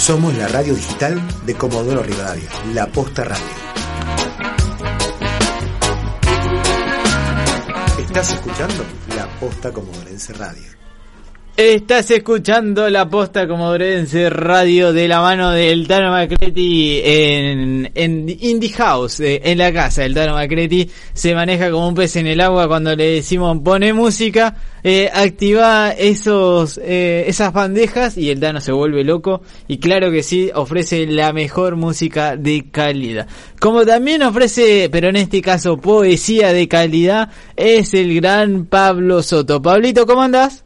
[0.00, 3.44] Somos la radio digital de Comodoro Rivadavia, La Posta Radio.
[7.98, 8.82] Estás escuchando
[9.14, 10.79] La Posta Comodorense Radio.
[11.60, 18.70] Estás escuchando la posta comodorense radio de la mano del Tano Macretti en, en Indie
[18.70, 20.06] House, eh, en la casa.
[20.06, 23.92] El Tano Macretti se maneja como un pez en el agua cuando le decimos pone
[23.92, 29.42] música, eh, activa esos, eh, esas bandejas y el Tano se vuelve loco.
[29.68, 33.28] Y claro que sí, ofrece la mejor música de calidad.
[33.60, 39.60] Como también ofrece, pero en este caso poesía de calidad, es el gran Pablo Soto.
[39.60, 40.64] Pablito, ¿cómo andás?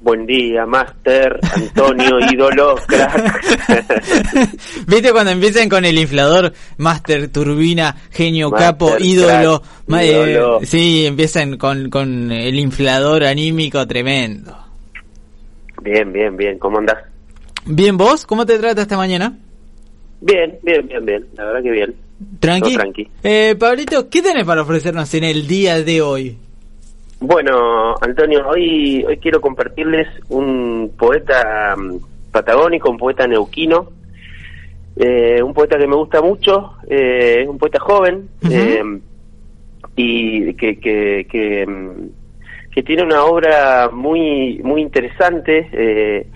[0.00, 3.42] Buen día, Master, Antonio, ídolo, crack.
[4.86, 6.52] ¿Viste cuando empiezan con el inflador?
[6.76, 9.62] Master, turbina, genio, capo, ídolo.
[9.98, 14.56] Eh, sí, empiezan con, con el inflador anímico tremendo.
[15.82, 16.58] Bien, bien, bien.
[16.58, 16.98] ¿Cómo andás?
[17.64, 18.26] Bien, ¿vos?
[18.26, 19.38] ¿Cómo te trata esta mañana?
[20.20, 21.26] Bien, bien, bien, bien.
[21.36, 21.94] La verdad que bien.
[22.38, 22.74] ¿Tranqui?
[22.74, 23.08] tranqui.
[23.22, 26.38] Eh, Pablito, ¿qué tenés para ofrecernos en el día de hoy?
[27.20, 31.96] Bueno, Antonio, hoy, hoy quiero compartirles un poeta mm,
[32.30, 33.88] patagónico, un poeta neuquino,
[34.96, 38.82] eh, un poeta que me gusta mucho, eh, es un poeta joven eh,
[39.96, 46.26] y que, que, que, mm, que, tiene una obra muy, muy interesante,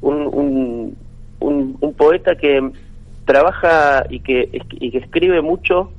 [0.00, 0.96] un,
[1.38, 2.68] un, un, poeta que
[3.24, 5.92] trabaja y que, y que escribe mucho.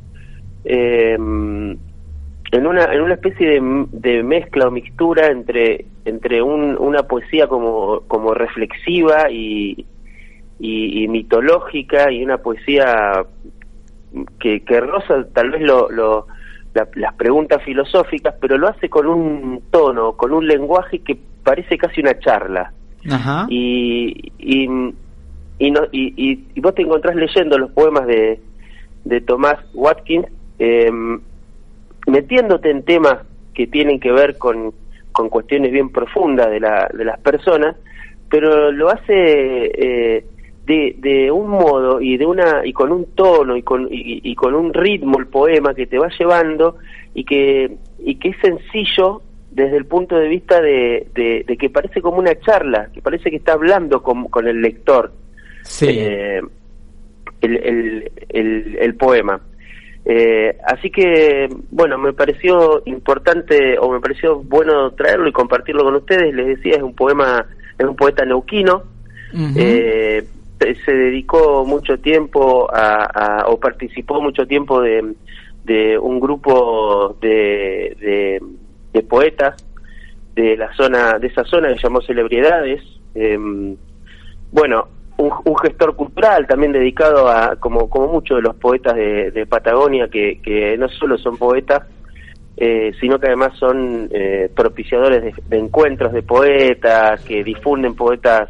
[2.52, 7.48] En una, en una especie de, de mezcla o mixtura entre, entre un, una poesía
[7.48, 9.86] como, como reflexiva y,
[10.60, 13.26] y, mitológica y una poesía
[14.40, 16.28] que, que roza tal vez lo, lo
[16.96, 22.02] las preguntas filosóficas, pero lo hace con un tono, con un lenguaje que parece casi
[22.02, 22.72] una charla.
[23.50, 24.70] Y, y,
[25.60, 26.14] y, no, y,
[26.54, 28.40] y, vos te encontrás leyendo los poemas de,
[29.06, 30.28] de Tomás Watkins,
[30.60, 30.92] eh,
[32.08, 33.20] metiéndote en temas
[33.54, 34.74] que tienen que ver con,
[35.12, 37.76] con cuestiones bien profundas de, la, de las personas,
[38.30, 40.26] pero lo hace eh,
[40.66, 44.54] de, de un modo y de una y con un tono y con y, con
[44.54, 46.76] un ritmo el poema que te va llevando
[47.14, 52.02] y que y que es sencillo desde el punto de vista de, de, que parece
[52.02, 55.12] como una charla, que parece que está hablando con, con el lector
[55.64, 55.88] sí.
[55.90, 56.42] Eh,
[57.42, 59.42] el, el, el, el poema.
[60.10, 65.96] Eh, así que, bueno, me pareció importante o me pareció bueno traerlo y compartirlo con
[65.96, 66.34] ustedes.
[66.34, 67.46] Les decía, es un poema,
[67.78, 68.84] es un poeta neuquino.
[69.58, 70.26] eh,
[70.86, 75.14] se dedicó mucho tiempo a, o participó mucho tiempo de,
[75.66, 78.40] de un grupo de,
[78.94, 79.64] de, poetas
[80.34, 82.82] de la zona, de esa zona que llamó Celebridades.
[83.14, 83.38] Eh,
[84.52, 90.08] bueno, un, gestor cultural también dedicado a, como, como muchos de los poetas de, Patagonia,
[90.08, 91.84] que, que, no solo son poetas,
[92.56, 98.50] eh, sino que además son eh, propiciadores de, encuentros de poetas, que difunden poetas,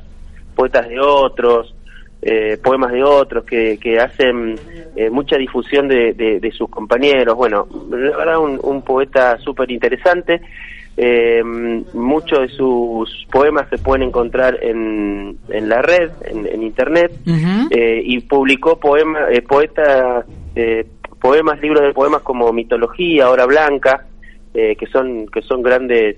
[0.56, 1.74] poetas de otros,
[2.22, 4.56] eh, poemas de otros, que, que hacen
[5.12, 7.36] mucha difusión de, de, sus compañeros.
[7.36, 10.42] Bueno, la verdad un, un poeta súper interesante.
[11.00, 11.44] Eh,
[11.94, 17.12] muchos de sus poemas se pueden encontrar en, en la red, en, internet,
[17.70, 20.26] eh, y publicó poema, eh, poetas,
[20.56, 20.88] eh,
[21.22, 24.08] poemas, libros de poemas como Mitología, Hora Blanca,
[24.54, 26.18] que son que son grandes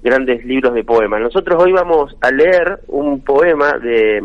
[0.00, 1.20] grandes libros de poemas.
[1.20, 4.22] Nosotros hoy vamos a leer un poema de,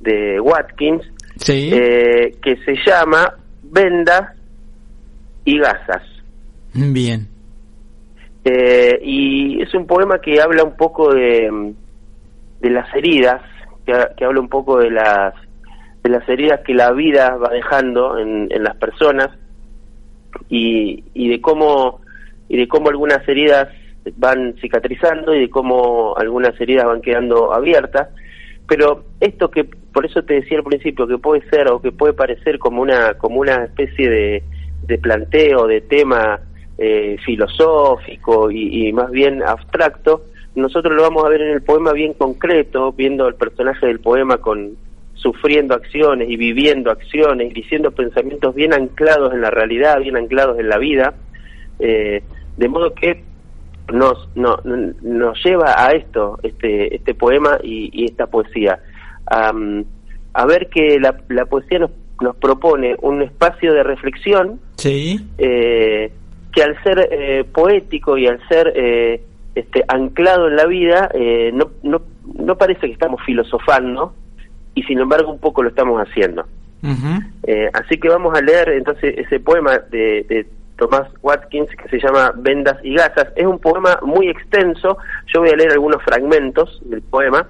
[0.00, 1.02] de Watkins
[1.46, 4.36] que se llama Vendas
[5.44, 6.02] y Gasas.
[6.74, 7.28] Bien.
[8.44, 11.74] Eh, y es un poema que habla un poco de,
[12.60, 13.42] de las heridas,
[13.84, 15.34] que, habla un poco de las,
[16.02, 19.30] de las heridas que la vida va dejando en, en las personas
[20.48, 22.00] y, y de cómo
[22.48, 23.68] y de cómo algunas heridas
[24.16, 28.08] van cicatrizando y de cómo algunas heridas van quedando abiertas.
[28.66, 32.12] Pero esto que por eso te decía al principio que puede ser o que puede
[32.12, 34.42] parecer como una como una especie de,
[34.82, 36.40] de planteo de tema
[36.82, 40.22] eh, filosófico y, más bien abstracto,
[40.54, 44.38] nosotros lo vamos a ver en el poema bien concreto, viendo al personaje del poema
[44.38, 44.78] con
[45.12, 50.58] sufriendo acciones y viviendo acciones y diciendo pensamientos bien anclados en la realidad, bien anclados
[50.58, 51.12] en la vida,
[51.80, 52.22] eh,
[52.56, 53.24] de modo que
[53.92, 58.80] nos, nos lleva a esto, este, este poema y, esta poesía,
[59.26, 61.90] a ver que la, la poesía nos,
[62.20, 65.26] nos propone un espacio de reflexión, sí.
[65.36, 66.10] eh,
[66.52, 69.22] que al ser eh, poético y al ser eh,
[69.54, 72.02] este, anclado en la vida, eh, no, no,
[72.34, 74.14] no parece que estamos filosofando,
[74.74, 76.46] y sin embargo un poco lo estamos haciendo.
[77.42, 81.98] Eh, así que vamos a leer entonces ese poema de, de Tomás Watkins que se
[81.98, 83.28] llama Vendas y Gasas.
[83.36, 84.96] Es un poema muy extenso,
[85.32, 87.48] yo voy a leer algunos fragmentos del poema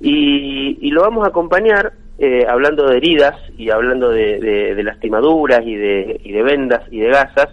[0.00, 6.20] y, lo vamos a acompañar eh, hablando de heridas y hablando de, lastimaduras y de,
[6.22, 7.48] y de vendas y de gasas.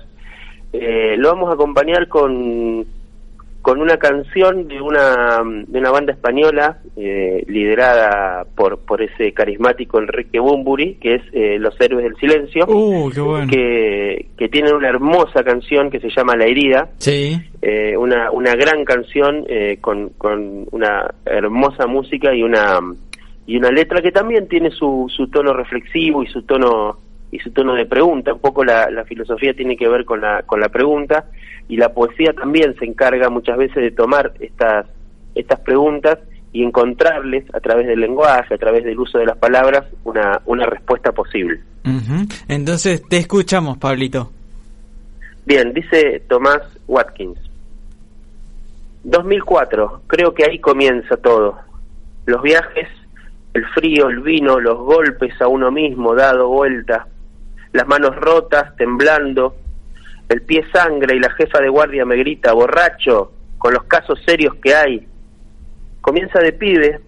[0.73, 2.85] Eh, lo vamos a acompañar con
[3.61, 9.99] con una canción de una, de una banda española eh, liderada por, por ese carismático
[9.99, 13.11] Enrique Bumburi, que es eh, Los Héroes del Silencio, uh,
[13.49, 17.37] que, que tiene una hermosa canción que se llama La Herida, sí.
[17.61, 22.79] eh, una, una gran canción eh, con, con una hermosa música y una,
[23.45, 26.97] y una letra que también tiene su, su tono reflexivo y su tono
[27.31, 30.43] y su tono de pregunta, un poco la, la filosofía tiene que ver con la,
[30.43, 31.25] con la pregunta,
[31.67, 34.87] y la poesía también se encarga muchas veces de tomar estas,
[35.35, 36.17] estas preguntas
[36.51, 40.65] y encontrarles a través del lenguaje, a través del uso de las palabras, una, una
[40.65, 41.61] respuesta posible.
[42.47, 44.31] Entonces, te escuchamos, Pablito.
[45.45, 47.39] Bien, dice Tomás Watkins.
[49.03, 51.57] 2004, creo que ahí comienza todo.
[52.25, 52.87] Los viajes,
[53.53, 57.07] el frío, el vino, los golpes a uno mismo dado vuelta,
[57.73, 59.55] las manos rotas, temblando,
[60.29, 64.55] el pie sangre y la jefa de guardia me grita, borracho, con los casos serios
[64.55, 65.07] que hay.
[66.01, 66.99] Comienza de pibe,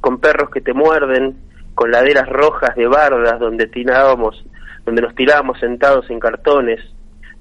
[0.00, 1.36] con perros que te muerden,
[1.74, 4.44] con laderas rojas de bardas donde tirábamos,
[4.84, 6.80] donde nos tirábamos sentados en cartones,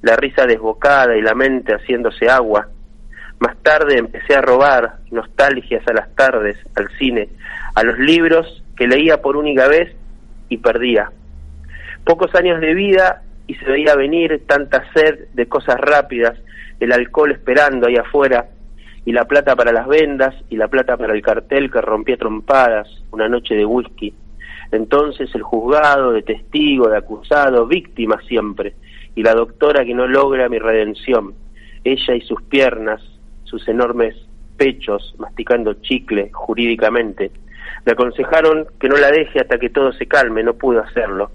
[0.01, 2.67] la risa desbocada y la mente haciéndose agua.
[3.39, 7.29] Más tarde empecé a robar nostalgias a las tardes, al cine,
[7.73, 9.95] a los libros que leía por única vez
[10.49, 11.11] y perdía.
[12.05, 16.37] Pocos años de vida y se veía venir tanta sed de cosas rápidas,
[16.79, 18.49] el alcohol esperando ahí afuera,
[19.03, 22.87] y la plata para las vendas, y la plata para el cartel que rompía trompadas,
[23.11, 24.13] una noche de whisky.
[24.71, 28.75] Entonces el juzgado, de testigo, de acusado, víctima siempre,
[29.15, 31.33] y la doctora que no logra mi redención,
[31.83, 33.01] ella y sus piernas,
[33.43, 34.15] sus enormes
[34.55, 37.31] pechos, masticando chicle jurídicamente.
[37.85, 41.31] Me aconsejaron que no la deje hasta que todo se calme, no pudo hacerlo.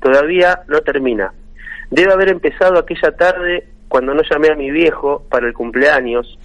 [0.00, 1.32] Todavía no termina,
[1.90, 6.38] Debe haber empezado aquella tarde cuando no llamé a mi viejo para el cumpleaños.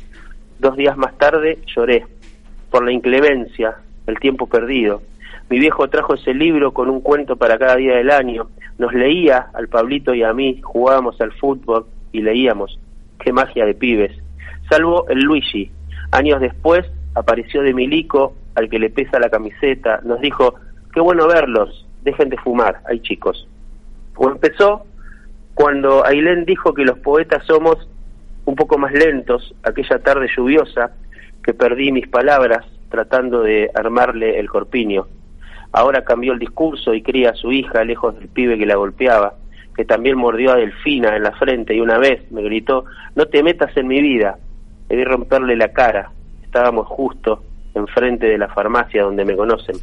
[0.60, 2.06] Dos días más tarde lloré
[2.72, 3.76] por la inclemencia,
[4.08, 5.02] el tiempo perdido.
[5.50, 8.48] Mi viejo trajo ese libro con un cuento para cada día del año.
[8.78, 12.80] Nos leía al Pablito y a mí, jugábamos al fútbol y leíamos.
[13.20, 14.14] Qué magia de pibes.
[14.70, 15.70] Salvo el Luigi.
[16.12, 16.86] Años después
[17.16, 20.00] apareció de Milico, al que le pesa la camiseta.
[20.06, 20.56] Nos dijo,
[20.94, 23.48] qué bueno verlos, dejen de fumar, hay chicos.
[24.16, 24.86] O empezó
[25.54, 27.88] cuando Ailén dijo que los poetas somos
[28.46, 30.92] un poco más lentos aquella tarde lluviosa
[31.44, 35.08] que perdí mis palabras tratando de armarle el corpiño.
[35.72, 39.34] Ahora cambió el discurso y cría a su hija lejos del pibe que la golpeaba,
[39.76, 42.86] que también mordió a Delfina en la frente y una vez me gritó,
[43.16, 44.38] no te metas en mi vida.
[44.88, 46.12] Debí romperle la cara.
[46.44, 49.76] Estábamos justo enfrente de la farmacia donde me conocen.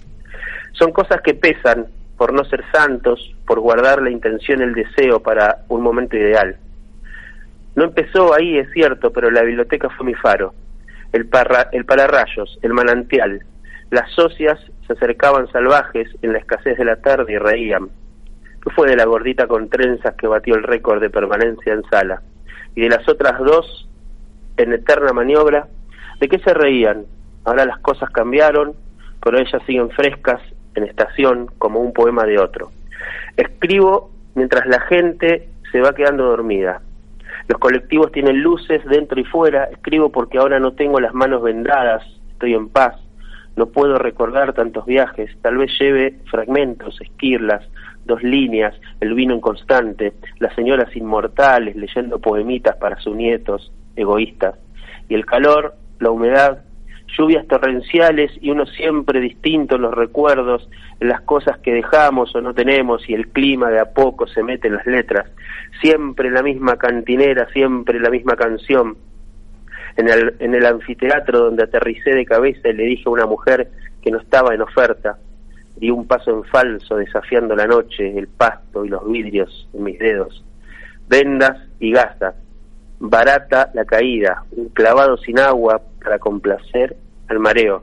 [0.72, 1.86] Son cosas que pesan
[2.20, 6.58] por no ser santos, por guardar la intención, el deseo para un momento ideal.
[7.74, 10.52] No empezó ahí, es cierto, pero la biblioteca fue mi faro,
[11.14, 13.42] el, parra, el pararrayos, el manantial.
[13.90, 17.88] Las socias se acercaban salvajes en la escasez de la tarde y reían.
[18.62, 22.20] ¿Qué fue de la gordita con trenzas que batió el récord de permanencia en sala?
[22.74, 23.88] Y de las otras dos,
[24.58, 25.68] en eterna maniobra,
[26.20, 27.06] ¿de qué se reían?
[27.46, 28.74] Ahora las cosas cambiaron,
[29.22, 30.42] pero ellas siguen frescas
[30.74, 32.70] en estación como un poema de otro.
[33.36, 36.80] Escribo mientras la gente se va quedando dormida.
[37.48, 39.64] Los colectivos tienen luces dentro y fuera.
[39.64, 42.94] Escribo porque ahora no tengo las manos vendadas, estoy en paz.
[43.56, 45.30] No puedo recordar tantos viajes.
[45.42, 47.66] Tal vez lleve fragmentos, esquirlas,
[48.04, 54.54] dos líneas, el vino inconstante, las señoras inmortales leyendo poemitas para sus nietos, egoístas.
[55.08, 56.62] Y el calor, la humedad,
[57.16, 60.68] lluvias torrenciales y uno siempre distinto en los recuerdos,
[61.00, 64.42] en las cosas que dejamos o no tenemos y el clima de a poco se
[64.42, 65.28] mete en las letras,
[65.80, 68.96] siempre la misma cantinera, siempre la misma canción.
[69.96, 73.68] En el, en el anfiteatro donde aterricé de cabeza y le dije a una mujer
[74.00, 75.18] que no estaba en oferta,
[75.76, 79.98] di un paso en falso desafiando la noche, el pasto y los vidrios en mis
[79.98, 80.44] dedos,
[81.08, 82.34] vendas y gasas,
[83.00, 86.96] barata la caída, un clavado sin agua para complacer
[87.28, 87.82] al mareo.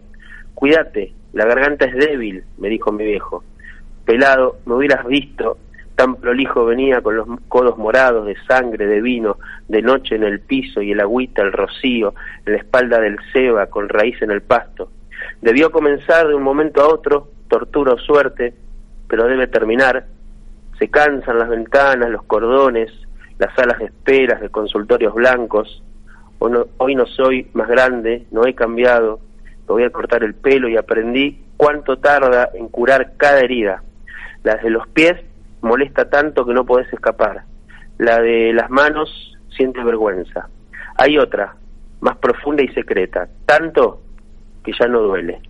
[0.54, 3.44] Cuídate, la garganta es débil, me dijo mi viejo.
[4.06, 5.58] Pelado, me hubieras visto,
[5.96, 10.40] tan prolijo venía con los codos morados de sangre, de vino, de noche en el
[10.40, 12.14] piso y el agüita, el rocío,
[12.46, 14.92] en la espalda del ceba, con raíz en el pasto.
[15.42, 18.54] Debió comenzar de un momento a otro, tortura o suerte,
[19.08, 20.06] pero debe terminar.
[20.78, 22.92] Se cansan las ventanas, los cordones,
[23.40, 25.84] las salas de esperas de consultorios blancos.
[26.40, 29.20] Hoy no, soy más grande, no he cambiado,
[29.68, 33.84] me voy a cortar el pelo y aprendí cuánto tarda en curar cada herida.
[34.44, 35.16] La de los pies
[35.62, 37.44] molesta tanto que no podés escapar.
[37.98, 40.48] La de las manos siente vergüenza.
[40.98, 41.56] Hay otra,
[42.02, 44.02] más profunda y secreta, tanto
[44.64, 45.42] que ya no duele.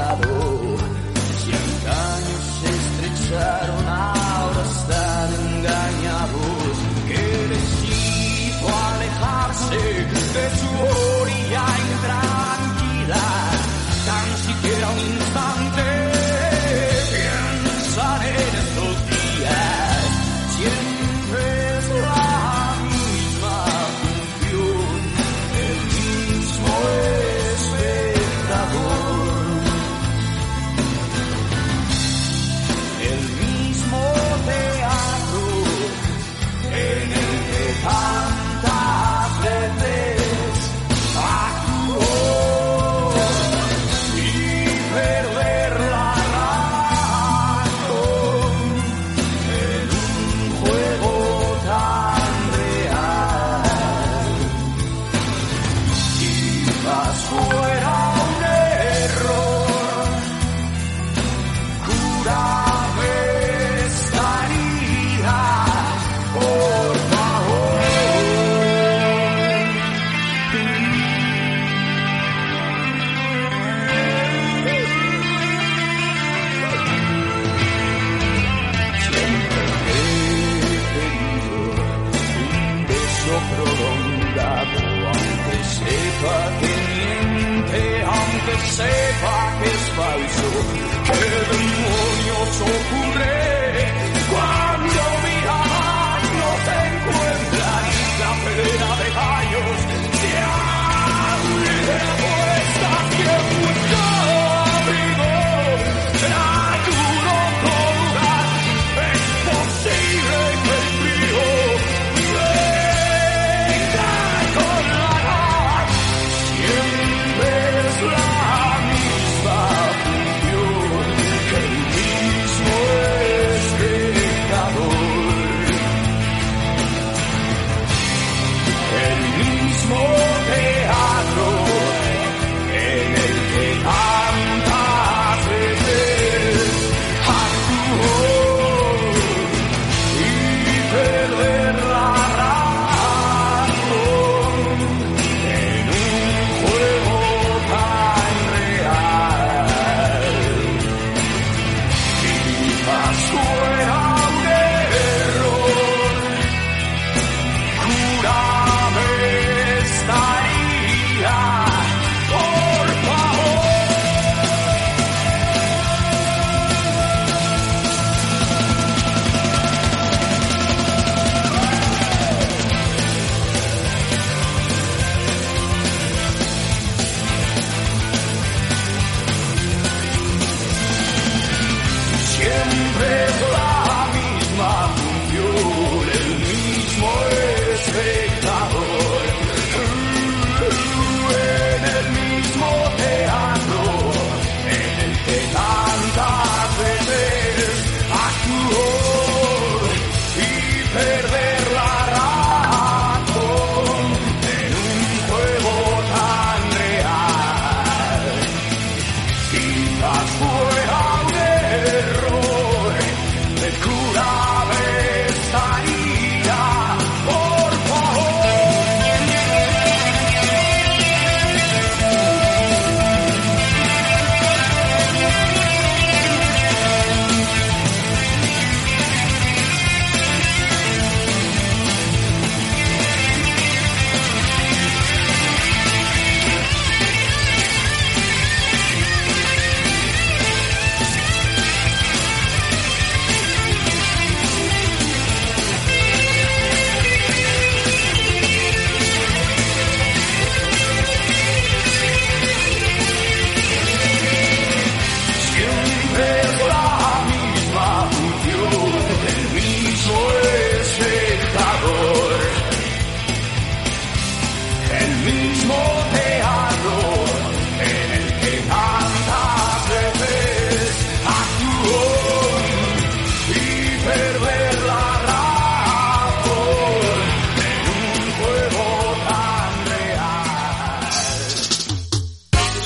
[0.00, 0.49] pasado.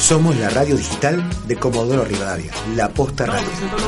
[0.05, 3.75] Somos la radio digital de Comodoro Rivadavia, La Posta Radio.